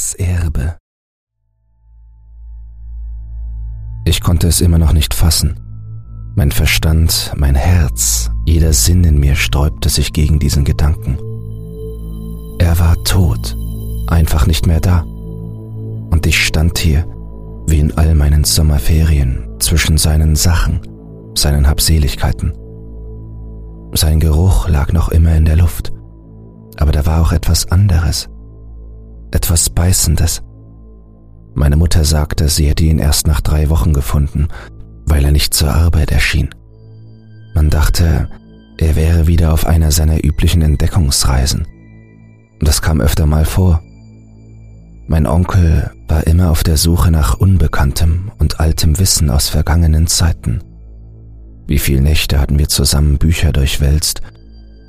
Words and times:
Das 0.00 0.14
Erbe. 0.14 0.78
Ich 4.06 4.22
konnte 4.22 4.48
es 4.48 4.62
immer 4.62 4.78
noch 4.78 4.94
nicht 4.94 5.12
fassen. 5.12 5.60
Mein 6.34 6.52
Verstand, 6.52 7.34
mein 7.36 7.54
Herz, 7.54 8.30
jeder 8.46 8.72
Sinn 8.72 9.04
in 9.04 9.20
mir 9.20 9.34
sträubte 9.34 9.90
sich 9.90 10.14
gegen 10.14 10.38
diesen 10.38 10.64
Gedanken. 10.64 11.18
Er 12.58 12.78
war 12.78 12.96
tot, 13.04 13.54
einfach 14.06 14.46
nicht 14.46 14.66
mehr 14.66 14.80
da. 14.80 15.00
Und 15.02 16.26
ich 16.26 16.46
stand 16.46 16.78
hier, 16.78 17.04
wie 17.66 17.80
in 17.80 17.98
all 17.98 18.14
meinen 18.14 18.44
Sommerferien, 18.44 19.54
zwischen 19.58 19.98
seinen 19.98 20.34
Sachen, 20.34 20.80
seinen 21.34 21.68
Habseligkeiten. 21.68 22.54
Sein 23.92 24.18
Geruch 24.18 24.66
lag 24.66 24.94
noch 24.94 25.10
immer 25.10 25.34
in 25.34 25.44
der 25.44 25.56
Luft, 25.56 25.92
aber 26.78 26.90
da 26.90 27.04
war 27.04 27.20
auch 27.20 27.32
etwas 27.32 27.70
anderes, 27.70 28.29
etwas 29.32 29.70
Beißendes. 29.70 30.42
Meine 31.54 31.76
Mutter 31.76 32.04
sagte, 32.04 32.48
sie 32.48 32.68
hätte 32.68 32.84
ihn 32.84 32.98
erst 32.98 33.26
nach 33.26 33.40
drei 33.40 33.70
Wochen 33.70 33.92
gefunden, 33.92 34.48
weil 35.06 35.24
er 35.24 35.32
nicht 35.32 35.54
zur 35.54 35.74
Arbeit 35.74 36.12
erschien. 36.12 36.50
Man 37.54 37.70
dachte, 37.70 38.28
er 38.78 38.96
wäre 38.96 39.26
wieder 39.26 39.52
auf 39.52 39.66
einer 39.66 39.90
seiner 39.90 40.24
üblichen 40.24 40.62
Entdeckungsreisen. 40.62 41.66
Das 42.60 42.82
kam 42.82 43.00
öfter 43.00 43.26
mal 43.26 43.44
vor. 43.44 43.82
Mein 45.06 45.26
Onkel 45.26 45.90
war 46.06 46.26
immer 46.26 46.50
auf 46.50 46.62
der 46.62 46.76
Suche 46.76 47.10
nach 47.10 47.34
unbekanntem 47.34 48.30
und 48.38 48.60
altem 48.60 48.98
Wissen 48.98 49.28
aus 49.28 49.48
vergangenen 49.48 50.06
Zeiten. 50.06 50.62
Wie 51.66 51.78
viele 51.78 52.00
Nächte 52.00 52.40
hatten 52.40 52.58
wir 52.58 52.68
zusammen 52.68 53.18
Bücher 53.18 53.52
durchwälzt, 53.52 54.22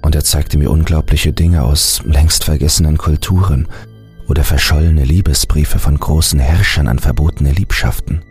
und 0.04 0.16
er 0.16 0.24
zeigte 0.24 0.58
mir 0.58 0.72
unglaubliche 0.72 1.32
Dinge 1.32 1.64
aus 1.64 2.02
längst 2.06 2.44
vergessenen 2.44 2.98
Kulturen 2.98 3.68
oder 4.32 4.46
verschollene 4.46 5.04
Liebesbriefe 5.04 5.78
von 5.78 6.00
großen 6.00 6.40
Herrschern 6.40 6.88
an 6.88 7.00
verbotene 7.00 7.52
Liebschaften. 7.52 8.22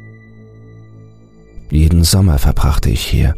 Jeden 1.70 2.04
Sommer 2.04 2.38
verbrachte 2.38 2.88
ich 2.88 3.04
hier, 3.04 3.34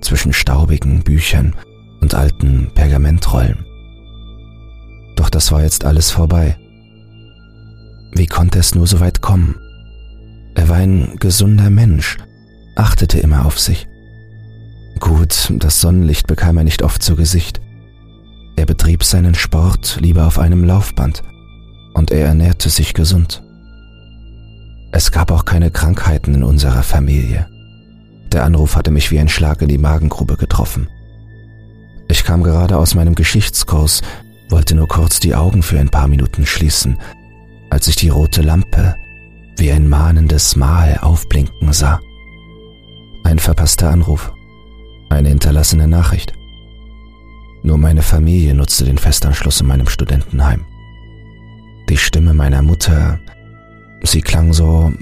zwischen 0.00 0.32
staubigen 0.32 1.04
Büchern 1.04 1.54
und 2.00 2.16
alten 2.16 2.72
Pergamentrollen. 2.74 3.64
Doch 5.14 5.30
das 5.30 5.52
war 5.52 5.62
jetzt 5.62 5.84
alles 5.84 6.10
vorbei. 6.10 6.56
Wie 8.16 8.26
konnte 8.26 8.58
es 8.58 8.74
nur 8.74 8.88
so 8.88 8.98
weit 8.98 9.20
kommen? 9.20 9.54
Er 10.56 10.68
war 10.68 10.78
ein 10.78 11.18
gesunder 11.20 11.70
Mensch, 11.70 12.16
achtete 12.74 13.20
immer 13.20 13.46
auf 13.46 13.60
sich. 13.60 13.86
Gut, 14.98 15.52
das 15.56 15.80
Sonnenlicht 15.80 16.26
bekam 16.26 16.58
er 16.58 16.64
nicht 16.64 16.82
oft 16.82 17.00
zu 17.00 17.14
Gesicht. 17.14 17.60
Er 18.56 18.66
betrieb 18.66 19.04
seinen 19.04 19.36
Sport 19.36 19.98
lieber 20.00 20.26
auf 20.26 20.40
einem 20.40 20.64
Laufband 20.64 21.22
und 21.94 22.10
er 22.10 22.26
ernährte 22.26 22.70
sich 22.70 22.94
gesund. 22.94 23.42
Es 24.92 25.10
gab 25.10 25.30
auch 25.30 25.44
keine 25.44 25.70
Krankheiten 25.70 26.34
in 26.34 26.44
unserer 26.44 26.82
Familie. 26.82 27.48
Der 28.30 28.44
Anruf 28.44 28.76
hatte 28.76 28.90
mich 28.90 29.10
wie 29.10 29.18
ein 29.18 29.28
Schlag 29.28 29.62
in 29.62 29.68
die 29.68 29.78
Magengrube 29.78 30.36
getroffen. 30.36 30.88
Ich 32.08 32.24
kam 32.24 32.42
gerade 32.42 32.76
aus 32.76 32.94
meinem 32.94 33.14
Geschichtskurs, 33.14 34.02
wollte 34.50 34.74
nur 34.74 34.88
kurz 34.88 35.18
die 35.18 35.34
Augen 35.34 35.62
für 35.62 35.80
ein 35.80 35.88
paar 35.88 36.08
Minuten 36.08 36.44
schließen, 36.44 36.98
als 37.70 37.88
ich 37.88 37.96
die 37.96 38.10
rote 38.10 38.42
Lampe 38.42 38.96
wie 39.56 39.70
ein 39.70 39.88
mahnendes 39.88 40.56
Mal 40.56 40.98
aufblinken 41.00 41.72
sah. 41.72 42.00
Ein 43.24 43.38
verpasster 43.38 43.90
Anruf, 43.90 44.32
eine 45.08 45.28
hinterlassene 45.28 45.88
Nachricht. 45.88 46.32
Nur 47.62 47.78
meine 47.78 48.02
Familie 48.02 48.54
nutzte 48.54 48.84
den 48.84 48.98
Festanschluss 48.98 49.60
in 49.60 49.68
meinem 49.68 49.88
Studentenheim. 49.88 50.66
Die 51.88 51.96
Stimme 51.96 52.32
meiner 52.32 52.62
Mutter, 52.62 53.18
sie 54.02 54.22
klang 54.22 54.52
so 54.52 54.92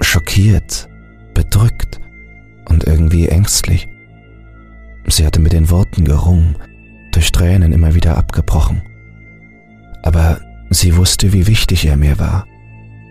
schockiert, 0.00 0.88
bedrückt 1.34 2.00
und 2.68 2.84
irgendwie 2.84 3.28
ängstlich. 3.28 3.88
Sie 5.06 5.24
hatte 5.24 5.40
mit 5.40 5.52
den 5.52 5.70
Worten 5.70 6.04
gerungen, 6.04 6.56
durch 7.12 7.32
Tränen 7.32 7.72
immer 7.72 7.94
wieder 7.94 8.16
abgebrochen. 8.16 8.82
Aber 10.02 10.40
sie 10.70 10.96
wusste, 10.96 11.32
wie 11.32 11.46
wichtig 11.46 11.86
er 11.86 11.96
mir 11.96 12.18
war, 12.18 12.46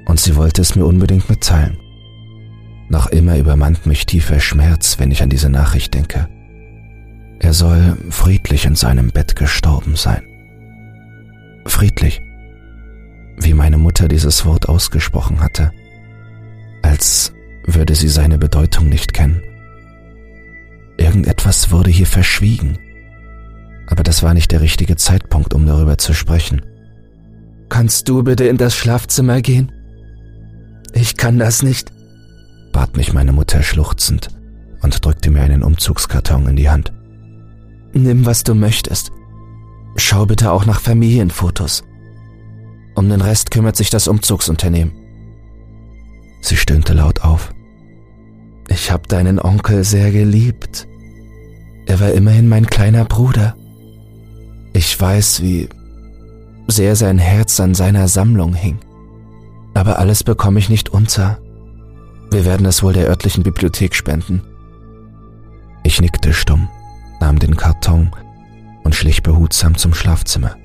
und 0.06 0.20
sie 0.20 0.36
wollte 0.36 0.62
es 0.62 0.76
mir 0.76 0.86
unbedingt 0.86 1.30
mitteilen. 1.30 1.78
Noch 2.90 3.08
immer 3.08 3.38
übermannt 3.38 3.86
mich 3.86 4.06
tiefer 4.06 4.40
Schmerz, 4.40 5.00
wenn 5.00 5.12
ich 5.12 5.24
an 5.24 5.30
diese 5.30 5.50
Nachricht 5.50 5.94
denke. 5.94 6.28
Er 7.40 7.54
soll 7.54 7.98
friedlich 8.10 8.66
in 8.66 8.76
seinem 8.76 9.12
Bett 9.12 9.36
gestorben 9.36 9.96
sein. 9.96 10.24
Friedlich 11.66 12.22
wie 13.44 13.54
meine 13.54 13.78
Mutter 13.78 14.08
dieses 14.08 14.46
Wort 14.46 14.70
ausgesprochen 14.70 15.42
hatte, 15.42 15.72
als 16.82 17.34
würde 17.66 17.96
sie 17.96 18.10
seine 18.10 18.38
Bedeutung 18.38 18.90
nicht 18.90 19.14
kennen. 19.14 19.42
Irgendetwas 20.98 21.72
wurde 21.72 21.90
hier 21.90 22.08
verschwiegen, 22.08 22.78
aber 23.88 24.04
das 24.04 24.24
war 24.24 24.34
nicht 24.34 24.52
der 24.52 24.62
richtige 24.62 24.96
Zeitpunkt, 24.96 25.54
um 25.54 25.66
darüber 25.66 25.98
zu 25.98 26.14
sprechen. 26.14 26.62
Kannst 27.70 28.10
du 28.10 28.24
bitte 28.24 28.46
in 28.46 28.58
das 28.58 28.76
Schlafzimmer 28.76 29.42
gehen? 29.42 29.72
Ich 30.94 31.18
kann 31.18 31.40
das 31.40 31.64
nicht, 31.64 31.92
bat 32.72 32.98
mich 32.98 33.14
meine 33.14 33.32
Mutter 33.32 33.64
schluchzend 33.64 34.30
und 34.82 35.04
drückte 35.04 35.32
mir 35.32 35.42
einen 35.42 35.64
Umzugskarton 35.64 36.48
in 36.48 36.56
die 36.56 36.70
Hand. 36.70 36.92
Nimm, 37.94 38.26
was 38.26 38.44
du 38.44 38.56
möchtest. 38.56 39.12
Schau 39.96 40.26
bitte 40.26 40.52
auch 40.52 40.66
nach 40.66 40.80
Familienfotos. 40.80 41.84
Um 43.02 43.10
den 43.10 43.22
Rest 43.22 43.50
kümmert 43.50 43.76
sich 43.76 43.90
das 43.90 44.08
Umzugsunternehmen. 44.08 44.94
Sie 46.40 46.56
stöhnte 46.56 46.94
laut 46.94 47.22
auf. 47.22 47.52
Ich 48.68 48.92
hab 48.92 49.08
deinen 49.08 49.40
Onkel 49.40 49.84
sehr 49.84 50.12
geliebt. 50.12 50.88
Er 51.88 52.00
war 52.00 52.12
immerhin 52.12 52.48
mein 52.48 52.68
kleiner 52.68 53.04
Bruder. 53.06 53.56
Ich 54.74 55.02
weiß, 55.02 55.42
wie 55.42 55.68
sehr 56.68 56.96
sein 56.96 57.18
Herz 57.18 57.60
an 57.60 57.74
seiner 57.74 58.08
Sammlung 58.08 58.54
hing. 58.54 58.78
Aber 59.74 59.98
alles 59.98 60.24
bekomme 60.24 60.60
ich 60.60 60.70
nicht 60.70 60.90
unter. 60.90 61.40
Wir 62.30 62.46
werden 62.46 62.68
es 62.68 62.84
wohl 62.84 62.94
der 62.94 63.08
örtlichen 63.08 63.42
Bibliothek 63.42 63.96
spenden. 63.96 64.44
Ich 65.82 66.00
nickte 66.00 66.34
stumm, 66.34 66.70
nahm 67.20 67.40
den 67.40 67.58
Karton 67.58 68.12
und 68.84 68.94
schlich 68.94 69.24
behutsam 69.24 69.76
zum 69.76 69.96
Schlafzimmer. 69.96 70.56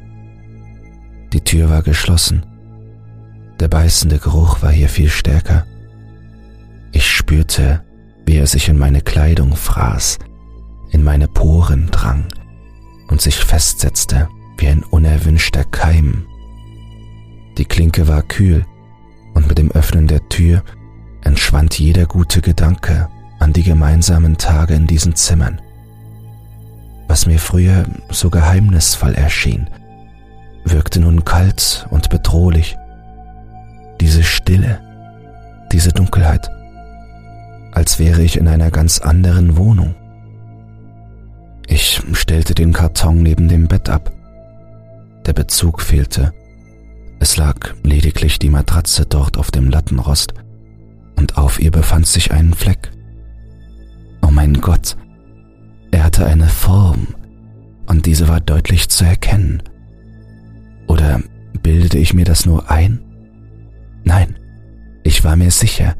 Tür 1.56 1.70
war 1.70 1.82
geschlossen. 1.82 2.44
Der 3.60 3.68
beißende 3.68 4.18
Geruch 4.18 4.60
war 4.60 4.70
hier 4.70 4.90
viel 4.90 5.08
stärker. 5.08 5.64
Ich 6.92 7.10
spürte, 7.10 7.82
wie 8.26 8.36
er 8.36 8.46
sich 8.46 8.68
in 8.68 8.76
meine 8.76 9.00
Kleidung 9.00 9.56
fraß, 9.56 10.18
in 10.90 11.02
meine 11.02 11.28
Poren 11.28 11.90
drang 11.90 12.26
und 13.08 13.22
sich 13.22 13.36
festsetzte 13.36 14.28
wie 14.58 14.68
ein 14.68 14.82
unerwünschter 14.82 15.64
Keim. 15.64 16.26
Die 17.56 17.64
Klinke 17.64 18.06
war 18.06 18.20
kühl 18.20 18.66
und 19.32 19.48
mit 19.48 19.56
dem 19.56 19.70
Öffnen 19.70 20.08
der 20.08 20.28
Tür 20.28 20.62
entschwand 21.22 21.78
jeder 21.78 22.04
gute 22.04 22.42
Gedanke 22.42 23.08
an 23.38 23.54
die 23.54 23.62
gemeinsamen 23.62 24.36
Tage 24.36 24.74
in 24.74 24.86
diesen 24.86 25.14
Zimmern. 25.14 25.62
Was 27.08 27.24
mir 27.24 27.38
früher 27.38 27.86
so 28.10 28.28
geheimnisvoll 28.28 29.14
erschien, 29.14 29.70
wirkte 30.66 31.00
nun 31.00 31.24
kalt 31.24 31.86
und 31.90 32.10
bedrohlich. 32.10 32.76
Diese 34.00 34.22
Stille, 34.22 34.80
diese 35.72 35.92
Dunkelheit, 35.92 36.50
als 37.72 37.98
wäre 37.98 38.22
ich 38.22 38.36
in 38.36 38.48
einer 38.48 38.70
ganz 38.70 39.00
anderen 39.00 39.56
Wohnung. 39.56 39.94
Ich 41.66 42.00
stellte 42.12 42.54
den 42.54 42.72
Karton 42.72 43.22
neben 43.22 43.48
dem 43.48 43.68
Bett 43.68 43.88
ab. 43.88 44.12
Der 45.26 45.32
Bezug 45.32 45.80
fehlte. 45.80 46.32
Es 47.18 47.36
lag 47.36 47.74
lediglich 47.82 48.38
die 48.38 48.50
Matratze 48.50 49.06
dort 49.06 49.36
auf 49.36 49.50
dem 49.50 49.68
Lattenrost 49.68 50.34
und 51.16 51.38
auf 51.38 51.60
ihr 51.60 51.70
befand 51.70 52.06
sich 52.06 52.32
ein 52.32 52.54
Fleck. 52.54 52.92
Oh 54.22 54.30
mein 54.30 54.60
Gott, 54.60 54.96
er 55.90 56.04
hatte 56.04 56.26
eine 56.26 56.48
Form 56.48 57.08
und 57.86 58.06
diese 58.06 58.28
war 58.28 58.40
deutlich 58.40 58.88
zu 58.88 59.04
erkennen. 59.04 59.62
Oder 60.86 61.22
bildete 61.62 61.98
ich 61.98 62.14
mir 62.14 62.24
das 62.24 62.46
nur 62.46 62.70
ein? 62.70 63.00
Nein, 64.04 64.38
ich 65.02 65.24
war 65.24 65.36
mir 65.36 65.50
sicher, 65.50 65.94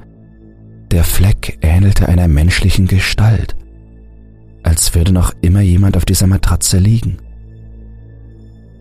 der 0.90 1.04
Fleck 1.04 1.58
ähnelte 1.60 2.08
einer 2.08 2.28
menschlichen 2.28 2.86
Gestalt, 2.86 3.56
als 4.62 4.94
würde 4.94 5.12
noch 5.12 5.32
immer 5.42 5.60
jemand 5.60 5.96
auf 5.96 6.04
dieser 6.04 6.26
Matratze 6.26 6.78
liegen. 6.78 7.18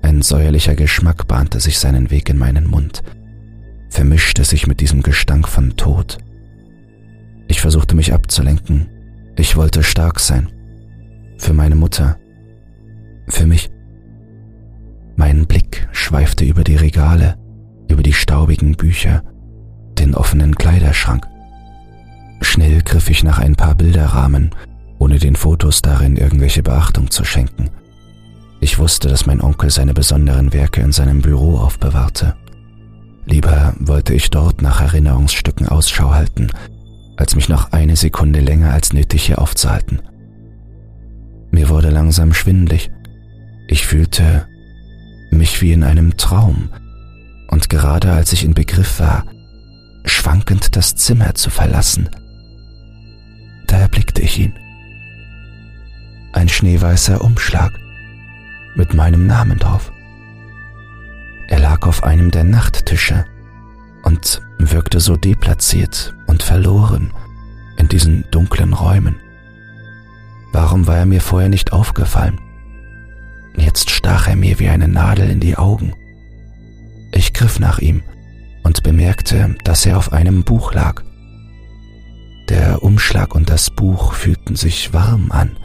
Ein 0.02 0.22
säuerlicher 0.22 0.75
Geschmack 0.75 1.28
bahnte 1.28 1.60
sich 1.60 1.80
seinen 1.80 2.12
Weg 2.12 2.30
in 2.30 2.38
meinen 2.38 2.68
Mund, 2.68 3.01
vermischte 3.90 4.44
sich 4.44 4.68
mit 4.68 4.81
diesem 4.81 5.01
Gestank 5.01 5.48
von 5.48 5.75
Tod. 5.75 6.19
Ich 7.48 7.62
versuchte 7.62 7.96
mich 7.96 8.13
abzulenken. 8.13 8.88
Ich 9.36 9.56
wollte 9.56 9.84
stark 9.84 10.19
sein. 10.19 10.50
Für 11.38 11.54
meine 11.54 11.75
Mutter. 11.75 12.18
Für 13.28 13.46
mich. 13.46 13.69
Mein 15.16 15.48
Blick 15.48 15.88
schweifte 15.92 16.44
über 16.46 16.64
die 16.64 16.76
Regale, 16.76 17.38
über 17.90 18.04
die 18.04 18.14
staubigen 18.14 18.76
Bücher, 18.76 19.24
den 19.98 20.14
offenen 20.14 20.56
Kleiderschrank. 20.56 21.26
Schnell 22.42 22.82
griff 22.82 23.10
ich 23.10 23.24
nach 23.24 23.40
ein 23.40 23.56
paar 23.56 23.76
Bilderrahmen, 23.76 24.52
ohne 25.00 25.20
den 25.20 25.36
Fotos 25.36 25.82
darin 25.82 26.18
irgendwelche 26.18 26.64
Beachtung 26.64 27.10
zu 27.12 27.24
schenken. 27.24 27.70
Ich 28.60 28.78
wusste, 28.78 29.08
dass 29.08 29.26
mein 29.26 29.42
Onkel 29.42 29.70
seine 29.70 29.94
besonderen 29.94 30.52
Werke 30.52 30.82
in 30.82 30.92
seinem 30.92 31.22
Büro 31.22 31.58
aufbewahrte. 31.58 32.36
Lieber 33.26 33.74
wollte 33.80 34.14
ich 34.14 34.30
dort 34.30 34.62
nach 34.62 34.82
Erinnerungsstücken 34.82 35.68
Ausschau 35.68 36.14
halten, 36.14 36.48
als 37.18 37.36
mich 37.36 37.50
noch 37.50 37.72
eine 37.72 37.96
Sekunde 37.96 38.42
länger 38.42 38.72
als 38.72 38.94
nötig 38.94 39.24
hier 39.26 39.40
aufzuhalten. 39.40 40.02
Mir 41.52 41.70
wurde 41.70 41.90
langsam 41.90 42.34
schwindlig. 42.34 42.92
Ich 43.68 43.86
fühlte 43.88 44.48
mich 45.36 45.62
wie 45.62 45.74
in 45.74 45.84
einem 45.84 46.18
Traum, 46.18 46.70
und 47.48 47.70
gerade 47.70 48.12
als 48.12 48.34
ich 48.34 48.44
in 48.44 48.54
Begriff 48.54 49.00
war, 49.00 49.26
schwankend 50.06 50.76
das 50.76 50.96
Zimmer 50.96 51.36
zu 51.36 51.50
verlassen, 51.50 52.10
da 53.68 53.78
erblickte 53.78 54.22
ich 54.22 54.40
ihn. 54.40 54.54
Ein 56.34 56.50
schneeweißer 56.50 57.22
Umschlag 57.22 57.72
mit 58.76 58.94
meinem 58.94 59.26
Namen 59.26 59.58
drauf. 59.58 59.92
Er 61.48 61.60
lag 61.60 61.86
auf 61.88 62.04
einem 62.04 62.32
der 62.32 62.44
Nachttische 62.44 63.26
und 64.04 64.42
wirkte 64.58 65.00
so 65.00 65.16
deplatziert 65.16 66.16
und 66.28 66.44
verloren 66.44 67.12
in 67.78 67.88
diesen 67.88 68.26
dunklen 68.32 68.74
Räumen. 68.74 69.16
Warum 70.52 70.88
war 70.88 70.98
er 70.98 71.06
mir 71.06 71.22
vorher 71.22 71.50
nicht 71.50 71.74
aufgefallen? 71.74 72.40
Jetzt 73.57 73.90
stach 73.90 74.28
er 74.28 74.36
mir 74.36 74.60
wie 74.60 74.69
eine 74.69 74.88
Nadel 74.88 75.30
in 75.30 75.40
die 75.40 75.57
Augen. 75.57 75.94
Ich 77.12 77.34
griff 77.34 77.60
nach 77.60 77.80
ihm 77.80 78.04
und 78.63 78.84
bemerkte, 78.84 79.56
dass 79.63 79.86
er 79.86 79.98
auf 79.98 80.12
einem 80.12 80.44
Buch 80.44 80.74
lag. 80.74 81.04
Der 82.50 82.84
Umschlag 82.84 83.34
und 83.34 83.50
das 83.50 83.69
Buch 83.69 84.13
fühlten 84.13 84.56
sich 84.56 84.94
warm 84.94 85.31
an, 85.31 85.57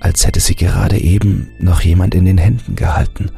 als 0.00 0.26
hätte 0.26 0.40
sie 0.40 0.56
gerade 0.56 0.98
eben 0.98 1.48
noch 1.58 1.80
jemand 1.80 2.14
in 2.14 2.24
den 2.24 2.38
Händen 2.38 2.74
gehalten. 2.74 3.30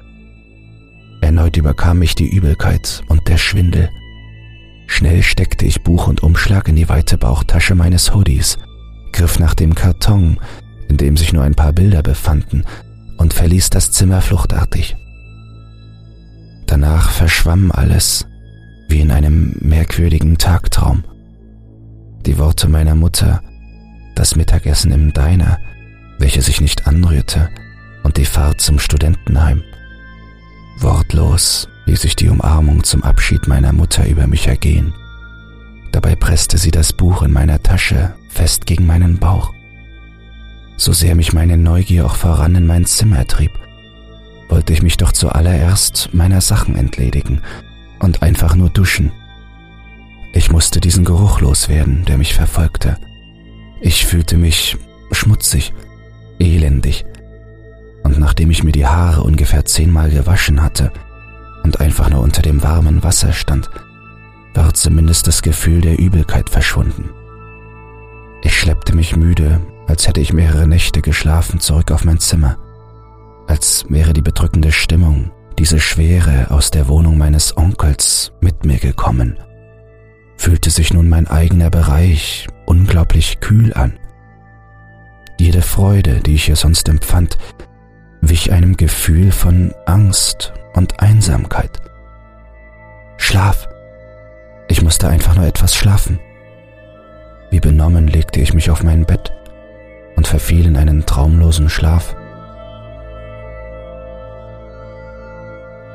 Erneut 1.21 1.57
überkam 1.57 1.99
mich 1.99 2.15
die 2.15 2.29
Übelkeit 2.29 3.03
und 3.09 3.29
der 3.29 3.37
Schwindel. 3.37 3.91
Schnell 4.87 5.23
steckte 5.23 5.67
ich 5.67 5.83
Buch 5.83 6.09
und 6.09 6.23
Umschlag 6.23 6.69
in 6.69 6.77
die 6.77 6.89
weite 6.89 7.19
Bauchtasche 7.19 7.75
meines 7.75 8.15
Hoodies, 8.15 8.59
griff 9.13 9.39
nach 9.39 9.55
dem 9.55 9.75
Karton, 9.75 10.39
in 10.89 10.97
dem 10.97 11.17
sich 11.17 11.33
nur 11.33 11.45
ein 11.45 11.55
paar 11.55 11.73
Bilder 11.73 12.03
befanden, 12.03 12.65
und 13.21 13.35
verließ 13.35 13.69
das 13.69 13.93
Zimmer 13.93 14.23
fluchtartig. 14.23 14.97
Danach 16.67 17.11
verschwamm 17.11 17.71
alles, 17.71 18.27
wie 18.89 19.01
in 19.01 19.11
einem 19.11 19.57
merkwürdigen 19.61 20.39
Tagtraum. 20.39 21.05
Die 22.25 22.39
Worte 22.39 22.67
meiner 22.67 22.95
Mutter, 22.95 23.43
das 24.15 24.37
Mittagessen 24.37 24.91
im 24.91 25.13
Diner, 25.13 25.59
welche 26.19 26.41
sich 26.41 26.63
nicht 26.63 26.87
anrührte, 26.87 27.51
und 28.05 28.17
die 28.17 28.25
Fahrt 28.25 28.63
zum 28.63 28.79
Studentenheim. 28.79 29.63
Wortlos 30.79 31.69
ließ 31.85 32.05
ich 32.05 32.17
die 32.17 32.31
Umarmung 32.31 32.85
zum 32.85 33.05
Abschied 33.05 33.47
meiner 33.47 33.75
Mutter 33.75 34.09
über 34.09 34.27
mich 34.27 34.47
ergehen. 34.47 34.95
Dabei 35.93 36.17
presste 36.17 36.57
sie 36.57 36.71
das 36.71 36.95
Buch 36.95 37.21
in 37.21 37.33
meiner 37.33 37.63
Tasche 37.63 38.15
fest 38.31 38.65
gegen 38.65 38.87
meinen 38.87 39.19
Bauch. 39.19 39.53
So 40.81 40.95
sehr 40.95 41.15
mich 41.15 41.35
meine 41.35 41.59
Neugier 41.59 42.07
auch 42.07 42.15
voran 42.15 42.55
in 42.55 42.67
mein 42.67 42.87
Zimmer 42.87 43.27
trieb, 43.27 43.51
wollte 44.49 44.73
ich 44.73 44.83
mich 44.83 44.97
doch 44.97 45.13
zuallererst 45.13 46.15
meiner 46.15 46.41
Sachen 46.41 46.75
entledigen 46.75 47.43
und 47.99 48.23
einfach 48.23 48.55
nur 48.55 48.71
duschen. 48.71 49.13
Ich 50.33 50.51
musste 50.51 50.81
diesen 50.81 51.05
Geruch 51.05 51.43
loswerden, 51.43 52.07
der 52.07 52.17
mich 52.17 52.33
verfolgte. 52.33 52.97
Ich 53.83 54.07
fühlte 54.07 54.39
mich 54.39 54.79
schmutzig, 55.13 55.75
elendig, 56.39 57.05
und 58.03 58.19
nachdem 58.19 58.51
ich 58.51 58.65
mir 58.65 58.73
die 58.73 58.87
Haare 58.87 59.23
ungefähr 59.23 59.67
zehnmal 59.67 60.09
gewaschen 60.09 60.63
hatte 60.63 60.93
und 61.63 61.79
einfach 61.83 62.09
nur 62.09 62.23
unter 62.23 62.41
dem 62.41 62.63
warmen 62.63 63.03
Wasser 63.03 63.35
stand, 63.35 63.69
war 64.55 64.73
zumindest 64.73 65.27
das 65.27 65.43
Gefühl 65.43 65.83
der 65.83 65.99
Übelkeit 65.99 66.49
verschwunden. 66.49 67.11
Ich 68.43 68.59
schleppte 68.59 68.97
mich 68.97 69.15
müde, 69.15 69.61
als 69.91 70.07
hätte 70.07 70.21
ich 70.21 70.33
mehrere 70.33 70.69
Nächte 70.69 71.03
geschlafen, 71.03 71.59
zurück 71.59 71.91
auf 71.91 72.05
mein 72.05 72.21
Zimmer, 72.21 72.57
als 73.49 73.85
wäre 73.89 74.13
die 74.13 74.23
bedrückende 74.23 74.71
Stimmung, 74.71 75.33
diese 75.59 75.81
Schwere 75.81 76.53
aus 76.53 76.71
der 76.71 76.87
Wohnung 76.87 77.19
meines 77.19 77.57
Onkels 77.57 78.31
mit 78.41 78.65
mir 78.65 78.79
gekommen, 78.79 79.37
fühlte 80.37 80.71
sich 80.71 80.95
nun 80.95 81.09
mein 81.09 81.27
eigener 81.27 81.71
Bereich 81.71 82.47
unglaublich 82.67 83.41
kühl 83.41 83.75
an. 83.75 83.99
Jede 85.41 85.61
Freude, 85.61 86.21
die 86.21 86.37
ich 86.37 86.45
hier 86.45 86.57
sonst 86.57 86.89
empfand, 86.89 87.37
wich 88.21 88.53
einem 88.53 88.77
Gefühl 88.77 89.33
von 89.33 89.75
Angst 89.87 90.53
und 90.75 91.01
Einsamkeit. 91.01 91.83
Schlaf. 93.17 93.69
Ich 94.69 94.83
musste 94.83 95.09
einfach 95.09 95.35
nur 95.35 95.47
etwas 95.47 95.75
schlafen. 95.75 96.21
Wie 97.51 97.59
benommen 97.59 98.07
legte 98.07 98.39
ich 98.41 98.55
mich 98.55 98.71
auf 98.71 98.85
mein 98.85 99.05
Bett 99.05 99.33
und 100.21 100.29
verfiel 100.29 100.67
in 100.67 100.77
einen 100.77 101.07
traumlosen 101.07 101.71
Schlaf. 101.71 102.15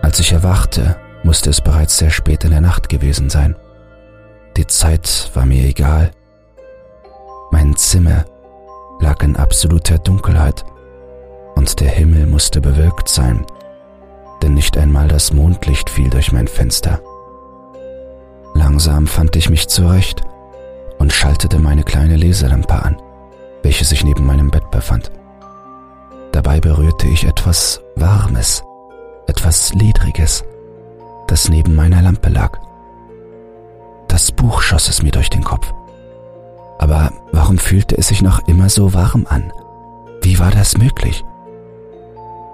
Als 0.01 0.19
ich 0.19 0.31
erwachte, 0.31 0.95
musste 1.21 1.51
es 1.51 1.61
bereits 1.61 1.99
sehr 1.99 2.09
spät 2.09 2.43
in 2.43 2.49
der 2.49 2.59
Nacht 2.59 2.89
gewesen 2.89 3.29
sein. 3.29 3.55
Die 4.57 4.65
Zeit 4.65 5.29
war 5.35 5.45
mir 5.45 5.63
egal. 5.63 6.09
Mein 7.51 7.75
Zimmer 7.75 8.25
lag 8.99 9.21
in 9.21 9.35
absoluter 9.35 9.99
Dunkelheit 9.99 10.65
und 11.53 11.79
der 11.79 11.89
Himmel 11.89 12.25
musste 12.25 12.61
bewölkt 12.61 13.07
sein, 13.07 13.45
denn 14.41 14.55
nicht 14.55 14.75
einmal 14.75 15.07
das 15.07 15.33
Mondlicht 15.33 15.87
fiel 15.87 16.09
durch 16.09 16.31
mein 16.31 16.47
Fenster. 16.47 16.99
Langsam 18.55 19.05
fand 19.05 19.35
ich 19.35 19.51
mich 19.51 19.67
zurecht 19.67 20.23
und 20.97 21.13
schaltete 21.13 21.59
meine 21.59 21.83
kleine 21.83 22.15
Leselampe 22.15 22.73
an, 22.73 22.97
welche 23.65 23.83
sich 23.83 24.03
neben 24.03 24.27
meinem 24.27 24.51
Bett 24.51 24.69
befand. 24.69 25.09
Dabei 26.31 26.59
berührte 26.59 27.07
ich 27.07 27.25
etwas 27.25 27.81
Warmes, 27.95 28.63
etwas 29.25 29.73
Ledriges, 29.73 30.43
das 31.27 31.49
neben 31.49 31.73
meiner 31.73 32.03
Lampe 32.03 32.29
lag. 32.29 32.59
Das 34.07 34.31
Buch 34.31 34.61
schoss 34.61 34.87
es 34.87 35.01
mir 35.01 35.09
durch 35.09 35.31
den 35.31 35.43
Kopf. 35.43 35.73
Aber 36.77 37.11
warum 37.31 37.57
fühlte 37.57 37.97
es 37.97 38.09
sich 38.09 38.21
noch 38.21 38.47
immer 38.47 38.69
so 38.69 38.93
warm 38.93 39.25
an? 39.27 39.51
Wie 40.21 40.37
war 40.37 40.51
das 40.51 40.77
möglich? 40.77 41.25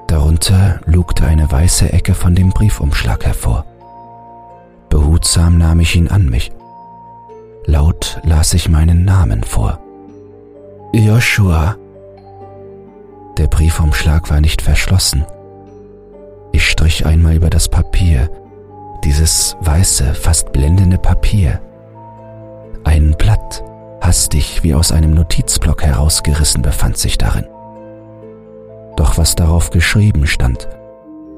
Darunter 0.07 0.79
lugte 0.85 1.25
eine 1.25 1.51
weiße 1.51 1.91
Ecke 1.91 2.13
von 2.13 2.35
dem 2.35 2.51
Briefumschlag 2.51 3.25
hervor. 3.25 3.65
Behutsam 4.87 5.57
nahm 5.57 5.81
ich 5.81 5.93
ihn 5.93 6.07
an 6.07 6.29
mich. 6.29 6.53
Laut 7.65 8.21
las 8.23 8.53
ich 8.53 8.69
meinen 8.69 9.03
Namen 9.03 9.43
vor. 9.43 9.80
Joshua. 10.93 11.77
Der 13.37 13.47
Briefumschlag 13.47 14.29
war 14.29 14.41
nicht 14.41 14.61
verschlossen. 14.61 15.25
Ich 16.51 16.69
strich 16.69 17.05
einmal 17.05 17.35
über 17.35 17.49
das 17.49 17.69
Papier, 17.69 18.29
dieses 19.05 19.55
weiße, 19.61 20.13
fast 20.13 20.51
blendende 20.51 20.97
Papier. 20.97 21.61
Ein 22.83 23.15
Blatt, 23.17 23.63
hastig 24.01 24.63
wie 24.63 24.73
aus 24.73 24.91
einem 24.91 25.13
Notizblock 25.13 25.81
herausgerissen, 25.83 26.61
befand 26.61 26.97
sich 26.97 27.17
darin. 27.17 27.45
Doch 28.97 29.17
was 29.17 29.35
darauf 29.35 29.69
geschrieben 29.69 30.27
stand, 30.27 30.67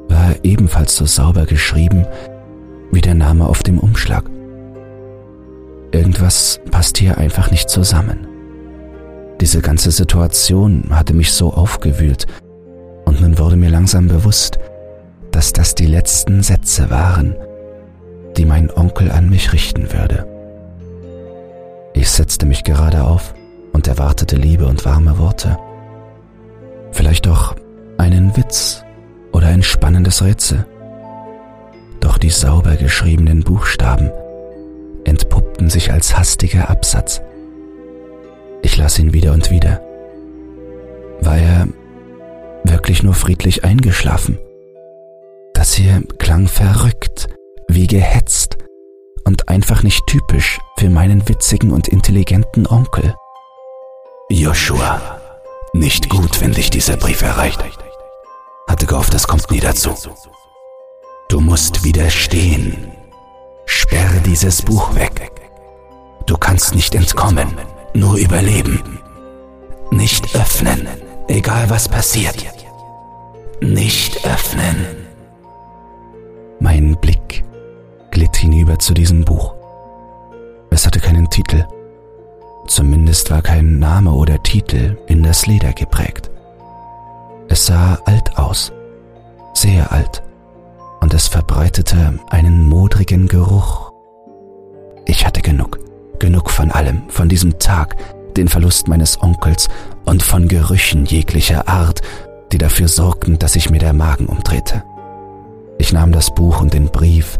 war 0.10 0.34
ebenfalls 0.42 0.96
so 0.96 1.06
sauber 1.06 1.46
geschrieben 1.46 2.08
wie 2.92 3.02
der 3.02 3.14
Name 3.14 3.48
auf 3.48 3.62
dem 3.62 3.78
Umschlag. 3.78 4.24
Irgendwas 5.92 6.60
passt 6.72 6.98
hier 6.98 7.20
einfach 7.20 7.52
nicht 7.52 7.70
zusammen. 7.70 8.33
Diese 9.44 9.60
ganze 9.60 9.92
Situation 9.92 10.86
hatte 10.92 11.14
mich 11.14 11.34
so 11.34 11.52
aufgewühlt, 11.52 12.28
und 13.04 13.20
nun 13.20 13.38
wurde 13.38 13.58
mir 13.58 13.70
langsam 13.70 14.08
bewusst, 14.08 14.58
dass 15.32 15.52
das 15.52 15.76
die 15.76 15.86
letzten 15.86 16.42
Sätze 16.44 16.90
waren, 16.90 17.36
die 18.38 18.46
mein 18.46 18.72
Onkel 18.72 19.12
an 19.12 19.30
mich 19.30 19.52
richten 19.52 19.92
würde. 19.92 20.26
Ich 21.94 22.10
setzte 22.10 22.46
mich 22.46 22.64
gerade 22.64 23.04
auf 23.04 23.34
und 23.74 23.86
erwartete 23.86 24.38
Liebe 24.38 24.66
und 24.66 24.86
warme 24.86 25.18
Worte. 25.18 25.58
Vielleicht 26.94 27.28
auch 27.28 27.54
einen 27.98 28.38
Witz 28.38 28.86
oder 29.34 29.48
ein 29.48 29.62
spannendes 29.62 30.24
Rätsel. 30.24 30.66
Doch 32.00 32.18
die 32.18 32.30
sauber 32.30 32.78
geschriebenen 32.78 33.44
Buchstaben 33.44 34.10
entpuppten 35.04 35.70
sich 35.70 35.92
als 35.92 36.18
hastiger 36.18 36.70
Absatz. 36.70 37.22
Ich 38.64 38.78
las 38.78 38.98
ihn 38.98 39.14
wieder 39.14 39.34
und 39.34 39.52
wieder. 39.52 39.82
War 41.20 41.38
er 41.38 41.68
wirklich 42.64 43.04
nur 43.04 43.14
friedlich 43.14 43.64
eingeschlafen? 43.64 44.40
Das 45.54 45.74
hier 45.74 46.02
klang 46.18 46.48
verrückt, 46.48 47.28
wie 47.68 47.88
gehetzt 47.88 48.58
und 49.26 49.50
einfach 49.50 49.84
nicht 49.84 50.08
typisch 50.08 50.60
für 50.78 50.90
meinen 50.90 51.28
witzigen 51.28 51.72
und 51.72 51.90
intelligenten 51.90 52.66
Onkel. 52.66 53.14
Joshua, 54.30 55.20
nicht 55.74 56.10
gut, 56.10 56.42
wenn 56.42 56.54
dich 56.54 56.70
dieser 56.70 56.98
Brief 56.98 57.22
erreicht. 57.22 57.64
Hatte 58.68 58.86
gehofft, 58.86 59.14
es 59.14 59.28
kommt 59.28 59.52
nie 59.52 59.60
dazu. 59.60 59.94
Du 61.28 61.42
musst 61.42 61.84
widerstehen. 61.84 62.94
Sperre 63.66 64.22
dieses 64.22 64.62
Buch 64.62 64.96
weg. 64.96 65.32
Du 66.26 66.38
kannst 66.38 66.76
nicht 66.76 66.96
entkommen, 66.96 67.50
nur 67.94 68.18
überleben. 68.18 69.00
Nicht 69.92 70.36
öffnen, 70.36 70.88
egal 71.28 71.70
was 71.70 71.88
passiert. 71.88 72.46
Nicht 73.62 74.26
öffnen. 74.26 74.76
Mein 76.60 76.98
Blick 77.00 77.44
glitt 78.12 78.36
hinüber 78.36 78.80
zu 78.80 78.94
diesem 78.94 79.24
Buch. 79.26 79.54
Es 80.70 80.86
hatte 80.86 81.00
keinen 81.00 81.30
Titel. 81.30 81.66
Zumindest 82.68 83.30
war 83.30 83.42
kein 83.42 83.80
Name 83.80 84.12
oder 84.12 84.42
Titel 84.42 84.98
in 85.08 85.24
das 85.24 85.46
Leder 85.46 85.74
geprägt. 85.74 86.32
Es 87.50 87.66
sah 87.66 88.00
alt 88.06 88.38
aus, 88.38 88.72
sehr 89.54 89.92
alt, 89.92 90.24
und 91.02 91.14
es 91.14 91.28
verbreitete 91.28 92.20
einen 92.30 92.68
modrigen 92.68 93.28
Geruch. 93.28 93.92
Ich 95.06 95.26
hatte 95.26 95.42
genug, 95.42 95.80
genug 96.20 96.50
von 96.50 96.72
allem, 96.72 97.04
von 97.10 97.30
diesem 97.30 97.60
Tag, 97.60 97.96
den 98.36 98.48
Verlust 98.48 98.88
meines 98.88 99.22
Onkels 99.22 99.70
und 100.06 100.24
von 100.24 100.48
Gerüchen 100.48 101.06
jeglicher 101.06 101.68
Art, 101.68 102.02
die 102.52 102.58
dafür 102.58 102.88
sorgten, 102.88 103.40
dass 103.40 103.54
sich 103.54 103.70
mir 103.70 103.80
der 103.80 103.94
Magen 103.94 104.26
umdrehte. 104.26 104.84
Ich 105.78 105.92
nahm 105.92 106.12
das 106.12 106.34
Buch 106.34 106.62
und 106.62 106.74
den 106.74 106.90
Brief 106.90 107.40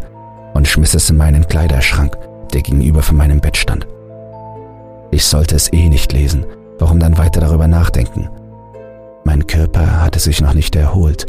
und 0.54 0.68
schmiss 0.68 0.94
es 0.94 1.10
in 1.10 1.16
meinen 1.16 1.46
Kleiderschrank, 1.46 2.16
der 2.52 2.62
gegenüber 2.62 3.02
von 3.02 3.16
meinem 3.16 3.40
Bett 3.40 3.56
stand. 3.56 3.86
Ich 5.10 5.24
sollte 5.24 5.54
es 5.54 5.72
eh 5.72 5.88
nicht 5.88 6.12
lesen, 6.12 6.44
warum 6.78 6.98
dann 6.98 7.18
weiter 7.18 7.40
darüber 7.40 7.68
nachdenken? 7.68 8.28
Mein 9.24 9.46
Körper 9.46 10.02
hatte 10.02 10.18
sich 10.18 10.40
noch 10.40 10.54
nicht 10.54 10.76
erholt 10.76 11.26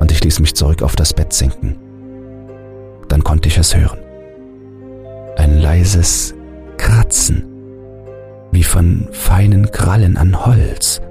und 0.00 0.12
ich 0.12 0.22
ließ 0.22 0.40
mich 0.40 0.54
zurück 0.54 0.82
auf 0.82 0.96
das 0.96 1.14
Bett 1.14 1.32
sinken. 1.32 1.76
Dann 3.08 3.24
konnte 3.24 3.48
ich 3.48 3.56
es 3.56 3.74
hören. 3.74 3.98
Ein 5.36 5.58
leises 5.58 6.34
Kratzen, 6.80 7.44
wie 8.52 8.64
von 8.64 9.08
feinen 9.12 9.70
Krallen 9.70 10.16
an 10.16 10.46
Holz. 10.46 11.02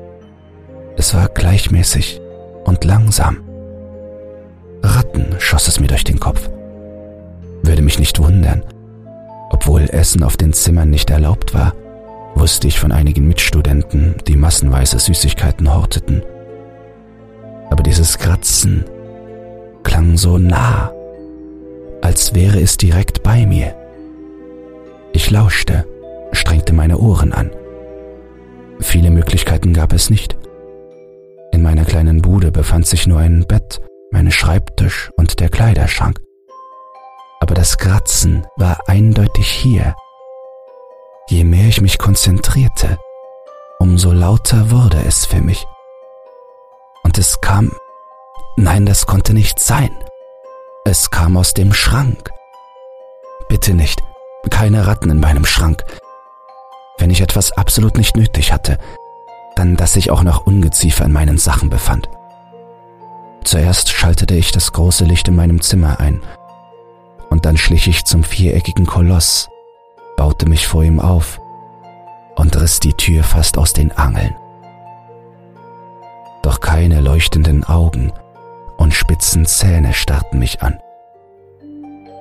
Es 0.97 1.13
war 1.13 1.29
gleichmäßig 1.29 2.19
und 2.65 2.83
langsam. 2.83 3.37
Ratten 4.81 5.35
schoss 5.37 5.67
es 5.67 5.79
mir 5.79 5.85
durch 5.85 6.03
den 6.03 6.19
Kopf. 6.19 6.49
Würde 7.61 7.83
mich 7.83 7.99
nicht 7.99 8.17
wundern. 8.17 8.63
Obwohl 9.51 9.83
Essen 9.91 10.23
auf 10.23 10.37
den 10.37 10.53
Zimmern 10.53 10.89
nicht 10.89 11.11
erlaubt 11.11 11.53
war, 11.53 11.73
wusste 12.33 12.67
ich 12.67 12.79
von 12.79 12.91
einigen 12.91 13.27
Mitstudenten, 13.27 14.15
die 14.27 14.37
massenweise 14.37 14.97
Süßigkeiten 14.97 15.71
horteten. 15.71 16.23
Aber 17.69 17.83
dieses 17.83 18.17
Kratzen 18.17 18.85
klang 19.83 20.17
so 20.17 20.39
nah, 20.39 20.91
als 22.01 22.33
wäre 22.33 22.59
es 22.59 22.75
direkt 22.77 23.21
bei 23.21 23.45
mir. 23.45 23.78
Ich 25.19 25.31
lauschte, 25.31 25.85
strengte 26.31 26.71
meine 26.71 26.97
Ohren 26.97 27.33
an. 27.33 27.51
Viele 28.79 29.09
Möglichkeiten 29.09 29.73
gab 29.73 29.91
es 29.91 30.09
nicht. 30.09 30.37
In 31.51 31.61
meiner 31.61 31.83
kleinen 31.83 32.21
Bude 32.21 32.53
befand 32.53 32.87
sich 32.87 33.05
nur 33.05 33.19
ein 33.19 33.45
Bett, 33.45 33.81
mein 34.11 34.31
Schreibtisch 34.31 35.11
und 35.17 35.41
der 35.41 35.49
Kleiderschrank. 35.49 36.21
Aber 37.41 37.53
das 37.53 37.77
Kratzen 37.77 38.47
war 38.55 38.87
eindeutig 38.87 39.51
hier. 39.51 39.93
Je 41.27 41.43
mehr 41.43 41.67
ich 41.67 41.81
mich 41.81 41.97
konzentrierte, 41.97 42.97
umso 43.77 44.13
lauter 44.13 44.71
wurde 44.71 45.03
es 45.05 45.25
für 45.25 45.41
mich. 45.41 45.65
Und 47.03 47.17
es 47.17 47.41
kam, 47.41 47.73
nein, 48.55 48.85
das 48.85 49.05
konnte 49.05 49.33
nicht 49.33 49.59
sein. 49.59 49.91
Es 50.85 51.11
kam 51.11 51.35
aus 51.35 51.53
dem 51.53 51.73
Schrank. 51.73 52.31
Bitte 53.49 53.73
nicht, 53.73 54.01
keine 54.49 54.87
Ratten 54.87 55.09
in 55.09 55.19
meinem 55.19 55.45
Schrank. 55.45 55.83
Wenn 56.97 57.09
ich 57.09 57.21
etwas 57.21 57.51
absolut 57.51 57.97
nicht 57.97 58.17
nötig 58.17 58.51
hatte, 58.51 58.77
dann 59.55 59.75
dass 59.75 59.93
sich 59.93 60.11
auch 60.11 60.23
noch 60.23 60.45
Ungeziefer 60.45 61.05
in 61.05 61.11
meinen 61.11 61.37
Sachen 61.37 61.69
befand. 61.69 62.09
Zuerst 63.43 63.89
schaltete 63.89 64.35
ich 64.35 64.51
das 64.51 64.73
große 64.73 65.05
Licht 65.05 65.27
in 65.27 65.35
meinem 65.35 65.61
Zimmer 65.61 65.99
ein, 65.99 66.21
und 67.29 67.45
dann 67.45 67.57
schlich 67.57 67.87
ich 67.87 68.05
zum 68.05 68.23
viereckigen 68.23 68.85
Koloss, 68.85 69.49
baute 70.17 70.47
mich 70.47 70.67
vor 70.67 70.83
ihm 70.83 70.99
auf 70.99 71.39
und 72.35 72.59
riss 72.59 72.79
die 72.79 72.93
Tür 72.93 73.23
fast 73.23 73.57
aus 73.57 73.73
den 73.73 73.91
Angeln. 73.91 74.35
Doch 76.41 76.59
keine 76.59 77.01
leuchtenden 77.01 77.63
Augen 77.63 78.11
und 78.77 78.93
spitzen 78.93 79.45
Zähne 79.45 79.93
starrten 79.93 80.39
mich 80.39 80.61
an. 80.61 80.79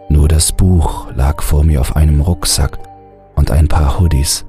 Nur 0.09 0.29
das 0.29 0.53
Buch 0.53 1.09
lag 1.15 1.43
vor 1.43 1.65
mir 1.65 1.81
auf 1.81 1.97
einem 1.97 2.21
Rucksack 2.21 2.79
und 3.35 3.51
ein 3.51 3.69
paar 3.69 4.01
Hoodies. 4.01 4.47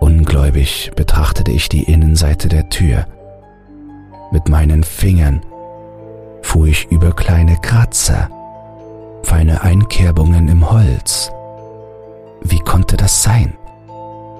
Ungläubig 0.00 0.90
betrachtete 0.96 1.52
ich 1.52 1.68
die 1.68 1.84
Innenseite 1.84 2.48
der 2.48 2.68
Tür. 2.68 3.06
Mit 4.30 4.48
meinen 4.48 4.84
Fingern 4.84 5.42
fuhr 6.42 6.66
ich 6.66 6.90
über 6.90 7.12
kleine 7.12 7.56
Kratzer, 7.56 8.28
feine 9.22 9.62
Einkerbungen 9.62 10.48
im 10.48 10.70
Holz. 10.70 11.30
Wie 12.42 12.60
konnte 12.60 12.96
das 12.96 13.22
sein? 13.22 13.56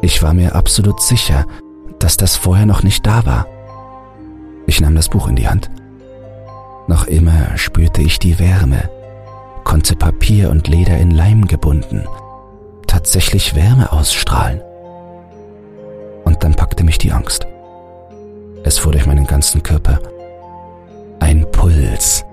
Ich 0.03 0.23
war 0.23 0.35
mir 0.35 0.55
absolut 0.55 1.01
sicher, 1.01 1.47
dass 1.99 2.17
das 2.17 2.37
vorher 2.37 2.67
noch 2.67 2.83
nicht 2.83 3.07
da 3.07 3.25
war. 3.27 3.47
Ich 4.67 4.81
nahm 4.81 4.95
das 4.95 5.09
Buch 5.09 5.29
in 5.29 5.37
die 5.37 5.49
Hand. 5.49 5.71
Noch 6.87 7.07
immer 7.07 7.57
spürte 7.57 8.03
ich 8.03 8.19
die 8.19 8.39
Wärme, 8.39 8.89
konnte 9.69 9.95
Papier 9.95 10.51
und 10.51 10.67
Leder 10.67 10.97
in 10.97 11.11
Leim 11.11 11.47
gebunden, 11.47 12.03
tatsächlich 12.87 13.55
Wärme 13.55 13.93
ausstrahlen. 13.93 14.63
Und 16.25 16.43
dann 16.43 16.55
packte 16.55 16.85
mich 16.85 16.97
die 16.97 17.13
Angst. 17.13 17.47
Es 18.65 18.79
fuhr 18.79 18.93
durch 18.93 19.05
meinen 19.05 19.27
ganzen 19.27 19.63
Körper. 19.63 20.01
Ein 21.21 21.47
Puls. 21.53 22.25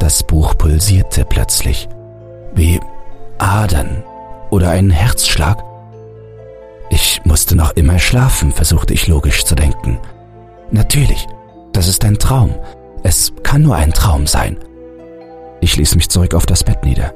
Das 0.00 0.24
Buch 0.24 0.58
pulsierte 0.58 1.24
plötzlich, 1.24 1.88
wie 2.52 2.80
Adern 3.38 4.02
oder 4.50 4.70
ein 4.70 4.90
Herzschlag. 4.90 5.62
Ich 6.90 7.20
musste 7.24 7.54
noch 7.54 7.76
immer 7.76 8.00
schlafen, 8.00 8.50
versuchte 8.50 8.92
ich 8.92 9.06
logisch 9.06 9.44
zu 9.44 9.54
denken. 9.54 10.00
Natürlich, 10.72 11.28
das 11.72 11.86
ist 11.86 12.04
ein 12.04 12.18
Traum. 12.18 12.56
Es 13.04 13.32
kann 13.44 13.62
nur 13.62 13.76
ein 13.76 13.92
Traum 13.92 14.26
sein. 14.26 14.58
Ich 15.64 15.76
ließ 15.76 15.94
mich 15.94 16.10
zurück 16.10 16.34
auf 16.34 16.44
das 16.44 16.62
Bett 16.62 16.84
nieder, 16.84 17.14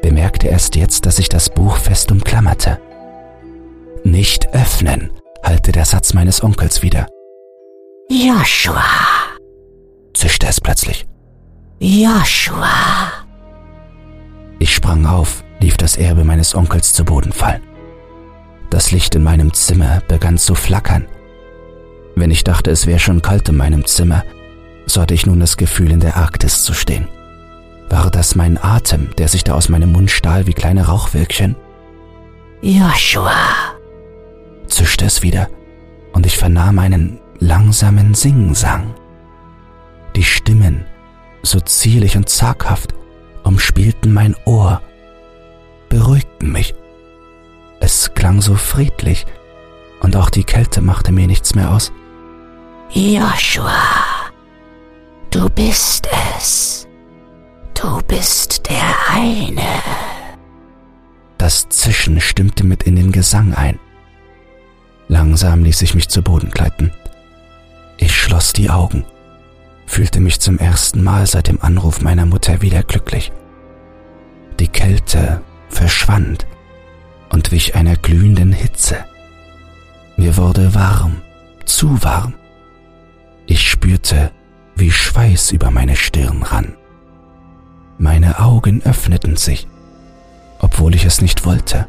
bemerkte 0.00 0.48
erst 0.48 0.76
jetzt, 0.76 1.04
dass 1.04 1.18
ich 1.18 1.28
das 1.28 1.50
Buch 1.50 1.76
fest 1.76 2.10
umklammerte. 2.10 2.80
Nicht 4.02 4.54
öffnen, 4.54 5.10
hallte 5.44 5.72
der 5.72 5.84
Satz 5.84 6.14
meines 6.14 6.42
Onkels 6.42 6.80
wieder. 6.80 7.06
Joshua, 8.08 8.82
zischte 10.14 10.46
es 10.46 10.58
plötzlich. 10.58 11.06
Joshua. 11.78 13.12
Ich 14.58 14.74
sprang 14.74 15.04
auf, 15.04 15.44
lief 15.60 15.76
das 15.76 15.98
Erbe 15.98 16.24
meines 16.24 16.54
Onkels 16.54 16.94
zu 16.94 17.04
Boden 17.04 17.32
fallen. 17.32 17.62
Das 18.70 18.90
Licht 18.90 19.14
in 19.16 19.22
meinem 19.22 19.52
Zimmer 19.52 20.00
begann 20.08 20.38
zu 20.38 20.54
flackern. 20.54 21.06
Wenn 22.14 22.30
ich 22.30 22.42
dachte, 22.42 22.70
es 22.70 22.86
wäre 22.86 23.00
schon 23.00 23.20
kalt 23.20 23.50
in 23.50 23.58
meinem 23.58 23.84
Zimmer, 23.84 24.24
so 24.86 25.02
hatte 25.02 25.12
ich 25.12 25.26
nun 25.26 25.40
das 25.40 25.58
Gefühl, 25.58 25.90
in 25.90 26.00
der 26.00 26.16
Arktis 26.16 26.64
zu 26.64 26.72
stehen. 26.72 27.08
War 27.88 28.10
das 28.10 28.34
mein 28.34 28.62
Atem, 28.62 29.10
der 29.16 29.28
sich 29.28 29.44
da 29.44 29.54
aus 29.54 29.68
meinem 29.68 29.92
Mund 29.92 30.10
stahl 30.10 30.46
wie 30.46 30.54
kleine 30.54 30.86
Rauchwölkchen? 30.86 31.56
Joshua, 32.62 33.32
zischte 34.66 35.04
es 35.04 35.22
wieder, 35.22 35.48
und 36.12 36.26
ich 36.26 36.36
vernahm 36.36 36.78
einen 36.78 37.20
langsamen 37.38 38.14
Singsang. 38.14 38.94
Die 40.16 40.24
Stimmen, 40.24 40.84
so 41.42 41.60
zierlich 41.60 42.16
und 42.16 42.28
zaghaft, 42.28 42.94
umspielten 43.44 44.12
mein 44.12 44.34
Ohr, 44.46 44.80
beruhigten 45.88 46.50
mich. 46.50 46.74
Es 47.78 48.12
klang 48.14 48.40
so 48.40 48.54
friedlich, 48.56 49.26
und 50.00 50.16
auch 50.16 50.30
die 50.30 50.44
Kälte 50.44 50.80
machte 50.80 51.12
mir 51.12 51.26
nichts 51.26 51.54
mehr 51.54 51.70
aus. 51.70 51.92
Joshua, 52.90 53.72
du 55.30 55.48
bist 55.50 56.08
es. 56.36 56.75
Du 57.80 58.00
bist 58.08 58.68
der 58.68 58.94
eine. 59.12 59.62
Das 61.38 61.68
Zischen 61.68 62.20
stimmte 62.20 62.64
mit 62.64 62.84
in 62.84 62.96
den 62.96 63.12
Gesang 63.12 63.54
ein. 63.54 63.78
Langsam 65.08 65.62
ließ 65.62 65.82
ich 65.82 65.94
mich 65.94 66.08
zu 66.08 66.22
Boden 66.22 66.50
gleiten. 66.50 66.90
Ich 67.98 68.16
schloss 68.16 68.52
die 68.52 68.70
Augen, 68.70 69.04
fühlte 69.86 70.20
mich 70.20 70.40
zum 70.40 70.58
ersten 70.58 71.02
Mal 71.02 71.26
seit 71.26 71.48
dem 71.48 71.60
Anruf 71.60 72.00
meiner 72.00 72.26
Mutter 72.26 72.62
wieder 72.62 72.82
glücklich. 72.82 73.30
Die 74.58 74.68
Kälte 74.68 75.42
verschwand 75.68 76.46
und 77.28 77.52
wich 77.52 77.74
einer 77.74 77.96
glühenden 77.96 78.52
Hitze. 78.52 79.04
Mir 80.16 80.36
wurde 80.36 80.74
warm, 80.74 81.20
zu 81.66 82.02
warm. 82.02 82.34
Ich 83.46 83.70
spürte, 83.70 84.32
wie 84.74 84.90
Schweiß 84.90 85.52
über 85.52 85.70
meine 85.70 85.94
Stirn 85.94 86.42
rann. 86.42 86.76
Meine 87.98 88.40
Augen 88.40 88.82
öffneten 88.82 89.36
sich, 89.36 89.66
obwohl 90.58 90.94
ich 90.94 91.04
es 91.04 91.22
nicht 91.22 91.46
wollte. 91.46 91.86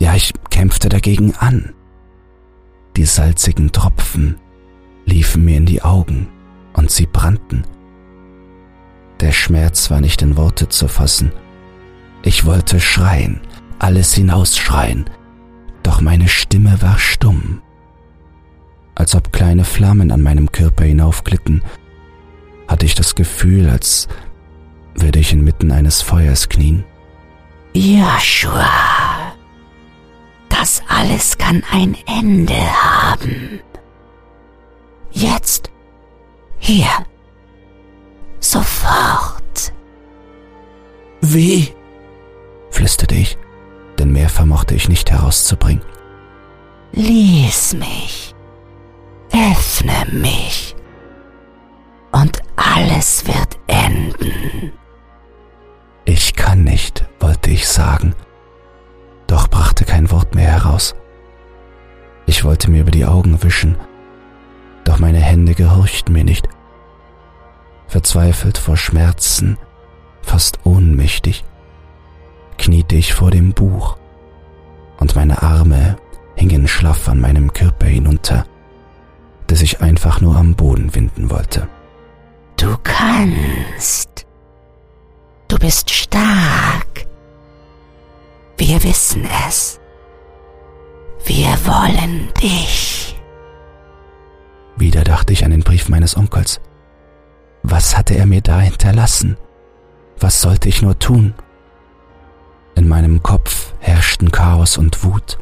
Ja, 0.00 0.14
ich 0.14 0.32
kämpfte 0.50 0.88
dagegen 0.88 1.34
an. 1.36 1.72
Die 2.96 3.04
salzigen 3.04 3.70
Tropfen 3.70 4.36
liefen 5.04 5.44
mir 5.44 5.56
in 5.56 5.66
die 5.66 5.82
Augen 5.82 6.28
und 6.72 6.90
sie 6.90 7.06
brannten. 7.06 7.64
Der 9.20 9.32
Schmerz 9.32 9.90
war 9.90 10.00
nicht 10.00 10.22
in 10.22 10.36
Worte 10.36 10.68
zu 10.68 10.88
fassen. 10.88 11.32
Ich 12.22 12.44
wollte 12.44 12.80
schreien, 12.80 13.40
alles 13.78 14.14
hinausschreien, 14.14 15.08
doch 15.82 16.00
meine 16.00 16.28
Stimme 16.28 16.82
war 16.82 16.98
stumm. 16.98 17.62
Als 18.94 19.14
ob 19.14 19.32
kleine 19.32 19.64
Flammen 19.64 20.10
an 20.10 20.22
meinem 20.22 20.50
Körper 20.50 20.84
hinaufglitten, 20.84 21.62
hatte 22.66 22.86
ich 22.86 22.94
das 22.94 23.14
Gefühl, 23.14 23.68
als 23.68 24.08
würde 24.94 25.18
ich 25.18 25.32
inmitten 25.32 25.72
eines 25.72 26.02
Feuers 26.02 26.48
knien. 26.48 26.84
Joshua, 27.74 28.68
das 30.48 30.82
alles 30.88 31.38
kann 31.38 31.62
ein 31.70 31.96
Ende 32.06 32.54
haben. 32.54 33.60
Jetzt, 35.12 35.70
hier, 36.58 36.88
sofort. 38.40 39.72
Wie? 41.20 41.74
flüsterte 42.70 43.14
ich, 43.14 43.36
denn 43.98 44.12
mehr 44.12 44.28
vermochte 44.28 44.74
ich 44.74 44.88
nicht 44.88 45.10
herauszubringen. 45.10 45.84
Lies 46.92 47.74
mich, 47.74 48.34
öffne 49.32 50.06
mich, 50.10 50.74
und 52.12 52.40
alles 52.56 53.26
wird 53.26 53.58
enden. 53.66 54.72
Kann 56.40 56.64
nicht, 56.64 57.04
wollte 57.20 57.50
ich 57.50 57.68
sagen, 57.68 58.14
doch 59.26 59.46
brachte 59.48 59.84
kein 59.84 60.10
Wort 60.10 60.34
mehr 60.34 60.50
heraus. 60.50 60.96
Ich 62.24 62.44
wollte 62.44 62.70
mir 62.70 62.80
über 62.80 62.90
die 62.90 63.04
Augen 63.04 63.42
wischen, 63.42 63.76
doch 64.84 64.98
meine 64.98 65.18
Hände 65.18 65.54
gehorchten 65.54 66.14
mir 66.14 66.24
nicht. 66.24 66.48
Verzweifelt 67.88 68.56
vor 68.56 68.78
Schmerzen, 68.78 69.58
fast 70.22 70.60
ohnmächtig, 70.64 71.44
kniete 72.56 72.96
ich 72.96 73.12
vor 73.12 73.30
dem 73.30 73.52
Buch 73.52 73.98
und 74.98 75.14
meine 75.16 75.42
Arme 75.42 75.98
hingen 76.36 76.66
schlaff 76.68 77.06
an 77.06 77.20
meinem 77.20 77.52
Körper 77.52 77.86
hinunter, 77.86 78.46
dass 79.46 79.60
ich 79.60 79.82
einfach 79.82 80.22
nur 80.22 80.36
am 80.36 80.54
Boden 80.54 80.94
winden 80.94 81.28
wollte. 81.28 81.68
Du 82.56 82.76
kannst. 82.82 84.29
Du 85.60 85.66
bist 85.66 85.90
stark. 85.90 87.06
Wir 88.56 88.82
wissen 88.82 89.28
es. 89.46 89.78
Wir 91.26 91.48
wollen 91.66 92.32
dich. 92.42 93.20
Wieder 94.78 95.04
dachte 95.04 95.34
ich 95.34 95.44
an 95.44 95.50
den 95.50 95.60
Brief 95.62 95.90
meines 95.90 96.16
Onkels. 96.16 96.62
Was 97.62 97.94
hatte 97.94 98.14
er 98.14 98.24
mir 98.24 98.40
da 98.40 98.58
hinterlassen? 98.58 99.36
Was 100.18 100.40
sollte 100.40 100.70
ich 100.70 100.80
nur 100.80 100.98
tun? 100.98 101.34
In 102.74 102.88
meinem 102.88 103.22
Kopf 103.22 103.74
herrschten 103.80 104.32
Chaos 104.32 104.78
und 104.78 105.04
Wut. 105.04 105.38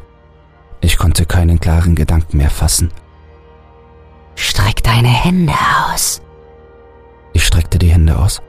Ich 0.81 0.97
konnte 0.97 1.25
keinen 1.25 1.61
klaren 1.61 1.95
Gedanken 1.95 2.35
mehr 2.35 2.49
fassen. 2.49 2.91
Streck 4.35 4.83
deine 4.83 5.07
Hände 5.07 5.53
aus. 5.93 6.21
Ich 7.31 7.45
streckte 7.45 7.79
die 7.79 7.91
Hände 7.91 8.19
aus. 8.19 8.41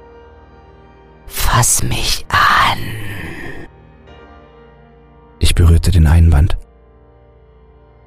Fass 1.30 1.82
mich 1.84 2.26
an. 2.28 2.78
Ich 5.38 5.54
berührte 5.54 5.92
den 5.92 6.06
Einband. 6.06 6.58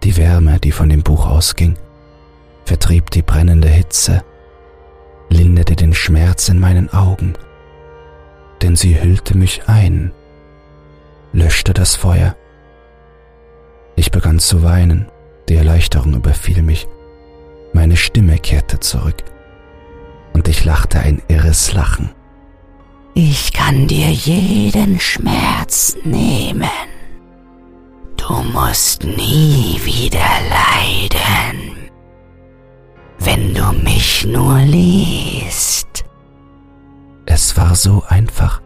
Die 0.03 0.17
Wärme, 0.17 0.59
die 0.59 0.73
von 0.73 0.89
dem 0.89 1.01
Buch 1.01 1.25
ausging, 1.25 1.77
vertrieb 2.65 3.09
die 3.11 3.21
brennende 3.21 3.69
Hitze, 3.69 4.23
linderte 5.29 5.75
den 5.75 5.93
Schmerz 5.93 6.49
in 6.49 6.59
meinen 6.59 6.91
Augen, 6.93 7.33
denn 8.61 8.75
sie 8.75 9.01
hüllte 9.01 9.37
mich 9.37 9.67
ein, 9.67 10.11
löschte 11.31 11.73
das 11.73 11.95
Feuer. 11.95 12.35
Ich 13.95 14.11
begann 14.11 14.39
zu 14.39 14.63
weinen, 14.63 15.07
die 15.47 15.55
Erleichterung 15.55 16.13
überfiel 16.13 16.61
mich, 16.61 16.87
meine 17.71 17.95
Stimme 17.95 18.37
kehrte 18.37 18.81
zurück 18.81 19.23
und 20.33 20.49
ich 20.49 20.65
lachte 20.65 20.99
ein 20.99 21.21
irres 21.29 21.73
Lachen. 21.73 22.11
Ich 23.15 23.53
kann 23.53 23.87
dir 23.87 24.09
jeden 24.09 24.99
Schmerz 24.99 25.95
nehmen. 26.03 26.67
Du 28.17 28.33
musst 28.51 29.03
nie 29.03 29.79
wieder 29.83 30.25
leiden, 30.49 31.89
wenn 33.19 33.53
du 33.53 33.71
mich 33.83 34.25
nur 34.25 34.57
liest. 34.61 36.05
Es 37.27 37.55
war 37.55 37.75
so 37.75 38.03
einfach. 38.07 38.61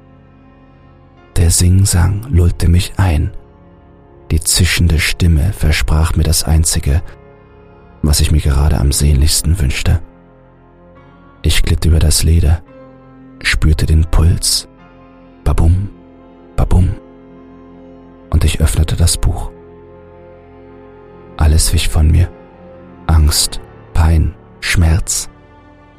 Der 1.36 1.51
Singsang 1.51 2.25
lullte 2.29 2.69
mich 2.69 2.93
ein. 2.97 3.36
Die 4.31 4.39
zischende 4.39 4.99
Stimme 4.99 5.51
versprach 5.51 6.15
mir 6.15 6.23
das 6.23 6.43
Einzige, 6.43 7.01
was 8.01 8.21
ich 8.21 8.31
mir 8.31 8.41
gerade 8.41 8.79
am 8.79 8.93
sehnlichsten 8.93 9.60
wünschte. 9.60 10.01
Ich 11.41 11.63
glitt 11.63 11.86
über 11.86 11.99
das 11.99 12.23
Leder, 12.23 12.62
spürte 13.41 13.86
den 13.86 14.06
Puls, 14.06 14.67
babum, 15.43 15.89
babum, 16.56 16.89
und 18.30 18.43
ich 18.43 18.62
öffnete 18.62 18.95
das 18.95 19.17
Buch. 19.17 19.52
Alles 21.38 21.73
wich 21.73 21.88
von 21.88 22.12
mir, 22.12 22.30
Angst, 23.06 23.62
Pein, 23.93 24.36
Schmerz 24.60 25.30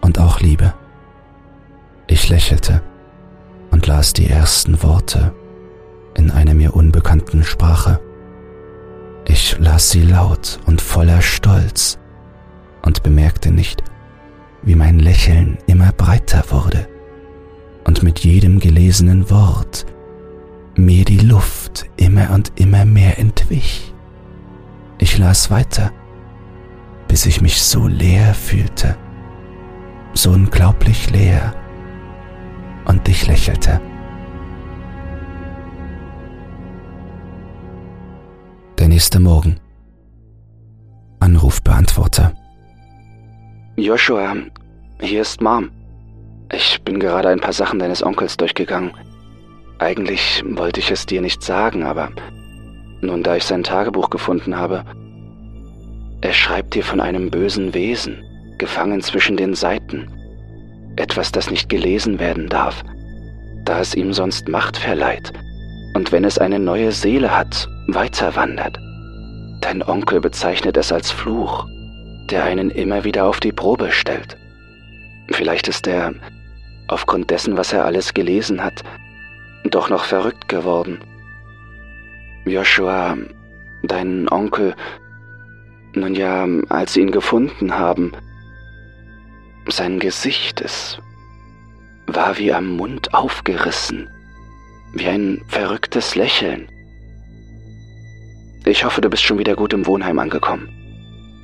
und 0.00 0.18
auch 0.18 0.40
Liebe. 0.40 0.74
Ich 2.06 2.28
lächelte 2.28 2.82
und 3.70 3.86
las 3.86 4.12
die 4.12 4.28
ersten 4.28 4.82
Worte 4.82 5.32
in 6.14 6.30
einer 6.30 6.54
mir 6.54 6.74
unbekannten 6.74 7.44
Sprache. 7.44 8.00
Ich 9.26 9.58
las 9.58 9.90
sie 9.90 10.02
laut 10.02 10.58
und 10.66 10.80
voller 10.80 11.22
Stolz 11.22 11.98
und 12.82 13.02
bemerkte 13.02 13.50
nicht, 13.50 13.84
wie 14.62 14.74
mein 14.74 14.98
Lächeln 14.98 15.58
immer 15.66 15.92
breiter 15.92 16.42
wurde 16.50 16.88
und 17.98 18.04
mit 18.04 18.20
jedem 18.20 18.60
gelesenen 18.60 19.28
Wort 19.28 19.84
mir 20.76 21.04
die 21.04 21.18
Luft 21.18 21.86
immer 21.96 22.30
und 22.30 22.52
immer 22.54 22.84
mehr 22.84 23.18
entwich. 23.18 23.92
Ich 24.98 25.18
las 25.18 25.50
weiter, 25.50 25.90
bis 27.08 27.26
ich 27.26 27.40
mich 27.40 27.60
so 27.60 27.88
leer 27.88 28.34
fühlte, 28.34 28.96
so 30.14 30.30
unglaublich 30.30 31.10
leer, 31.10 31.54
und 32.84 33.08
ich 33.08 33.26
lächelte. 33.26 33.80
Der 38.78 38.88
nächste 38.88 39.18
Morgen. 39.18 39.58
Anrufbeantworter. 41.18 42.32
Joshua, 43.76 44.36
hier 45.00 45.22
ist 45.22 45.40
Mom. 45.40 45.70
Ich 46.52 46.82
bin 46.82 46.98
gerade 46.98 47.28
ein 47.28 47.40
paar 47.40 47.52
Sachen 47.52 47.78
deines 47.78 48.02
Onkels 48.02 48.36
durchgegangen. 48.36 48.92
Eigentlich 49.78 50.42
wollte 50.46 50.80
ich 50.80 50.90
es 50.90 51.06
dir 51.06 51.20
nicht 51.20 51.42
sagen, 51.42 51.84
aber 51.84 52.10
nun 53.00 53.22
da 53.22 53.36
ich 53.36 53.44
sein 53.44 53.62
Tagebuch 53.62 54.10
gefunden 54.10 54.56
habe, 54.56 54.84
er 56.20 56.32
schreibt 56.32 56.74
dir 56.74 56.82
von 56.82 57.00
einem 57.00 57.30
bösen 57.30 57.74
Wesen, 57.74 58.24
gefangen 58.58 59.00
zwischen 59.02 59.36
den 59.36 59.54
Seiten. 59.54 60.10
Etwas, 60.96 61.30
das 61.30 61.50
nicht 61.50 61.68
gelesen 61.68 62.18
werden 62.18 62.48
darf, 62.48 62.82
da 63.64 63.78
es 63.80 63.94
ihm 63.94 64.12
sonst 64.12 64.48
Macht 64.48 64.76
verleiht 64.76 65.32
und 65.94 66.12
wenn 66.12 66.24
es 66.24 66.38
eine 66.38 66.58
neue 66.58 66.92
Seele 66.92 67.36
hat, 67.36 67.68
weiter 67.88 68.36
wandert. 68.36 68.78
Dein 69.60 69.82
Onkel 69.82 70.20
bezeichnet 70.20 70.76
es 70.76 70.92
als 70.92 71.10
Fluch, 71.10 71.66
der 72.30 72.44
einen 72.44 72.70
immer 72.70 73.04
wieder 73.04 73.24
auf 73.24 73.40
die 73.40 73.52
Probe 73.52 73.90
stellt. 73.90 74.36
Vielleicht 75.30 75.68
ist 75.68 75.86
er, 75.86 76.14
aufgrund 76.88 77.30
dessen, 77.30 77.56
was 77.56 77.72
er 77.72 77.84
alles 77.84 78.14
gelesen 78.14 78.62
hat, 78.62 78.82
doch 79.64 79.88
noch 79.90 80.04
verrückt 80.04 80.48
geworden. 80.48 81.00
Joshua, 82.44 83.16
dein 83.82 84.28
Onkel, 84.30 84.74
nun 85.94 86.14
ja, 86.14 86.46
als 86.68 86.94
sie 86.94 87.00
ihn 87.00 87.12
gefunden 87.12 87.78
haben, 87.78 88.12
sein 89.68 89.98
Gesicht, 90.00 90.60
es 90.60 90.98
war 92.06 92.38
wie 92.38 92.52
am 92.52 92.76
Mund 92.76 93.12
aufgerissen. 93.14 94.08
wie 94.92 95.06
ein 95.06 95.42
verrücktes 95.48 96.14
Lächeln. 96.14 96.68
Ich 98.64 98.84
hoffe, 98.84 99.00
du 99.00 99.08
bist 99.08 99.22
schon 99.22 99.38
wieder 99.38 99.54
gut 99.54 99.72
im 99.72 99.86
Wohnheim 99.86 100.18
angekommen. 100.18 100.68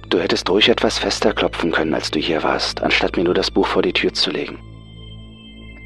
Du 0.09 0.19
hättest 0.19 0.49
ruhig 0.51 0.69
etwas 0.69 0.99
fester 0.99 1.33
klopfen 1.33 1.73
können, 1.73 1.95
als 1.95 2.11
du 2.11 2.19
hier 2.19 2.43
warst, 2.43 2.83
anstatt 2.83 3.17
mir 3.17 3.25
nur 3.25 3.35
das 3.35 3.51
Buch 3.51 3.67
vor 3.67 3.83
die 3.83 3.93
Tür 3.93 4.13
zu 4.13 4.31
legen. 4.31 4.59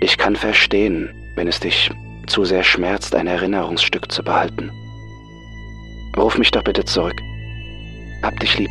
Ich 0.01 0.17
kann 0.17 0.37
verstehen, 0.37 1.13
wenn 1.35 1.49
es 1.49 1.61
dich 1.61 1.91
zu 2.27 2.45
sehr 2.45 2.63
schmerzt, 2.63 3.15
ein 3.15 3.27
Erinnerungsstück 3.27 4.11
zu 4.13 4.23
behalten. 4.23 4.71
Ruf 6.17 6.39
mich 6.39 6.51
doch 6.51 6.63
bitte 6.63 6.85
zurück. 6.85 7.21
Hab 8.23 8.39
dich 8.41 8.59
lieb. 8.59 8.71